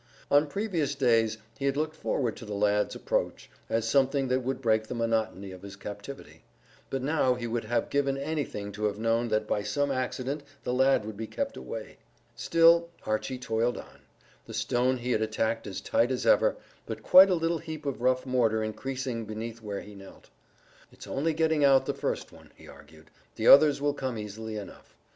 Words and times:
On 0.31 0.47
previous 0.47 0.95
days 0.95 1.37
he 1.59 1.65
had 1.65 1.77
looked 1.77 1.95
forward 1.95 2.35
to 2.37 2.43
the 2.45 2.55
lad's 2.55 2.95
approach 2.95 3.51
as 3.69 3.87
something 3.87 4.29
that 4.29 4.39
would 4.39 4.59
break 4.59 4.87
the 4.87 4.95
monotony 4.95 5.51
of 5.51 5.61
his 5.61 5.75
captivity, 5.75 6.41
but 6.89 7.03
now 7.03 7.35
he 7.35 7.45
would 7.45 7.65
have 7.65 7.91
given 7.91 8.17
anything 8.17 8.71
to 8.71 8.85
have 8.85 8.97
known 8.97 9.27
that 9.27 9.47
by 9.47 9.61
some 9.61 9.91
accident 9.91 10.41
the 10.63 10.73
lad 10.73 11.05
would 11.05 11.17
be 11.17 11.27
kept 11.27 11.55
away. 11.55 11.99
Still 12.35 12.89
Archy 13.05 13.37
toiled 13.37 13.77
on, 13.77 13.99
the 14.47 14.55
stone 14.55 14.97
he 14.97 15.11
had 15.11 15.21
attacked 15.21 15.67
as 15.67 15.79
tight 15.81 16.09
as 16.09 16.25
ever, 16.25 16.55
but 16.87 17.03
quite 17.03 17.29
a 17.29 17.35
little 17.35 17.59
heap 17.59 17.85
of 17.85 18.01
rough 18.01 18.25
mortar 18.25 18.63
increasing 18.63 19.25
beneath 19.25 19.61
where 19.61 19.81
he 19.81 19.93
knelt. 19.93 20.31
"It's 20.91 21.05
only 21.05 21.35
getting 21.35 21.63
out 21.63 21.85
the 21.85 21.93
first 21.93 22.31
one," 22.31 22.51
he 22.55 22.67
argued; 22.67 23.11
"the 23.35 23.45
others 23.45 23.79
will 23.79 23.93
come 23.93 24.17
easily 24.17 24.55
enough." 24.57 24.95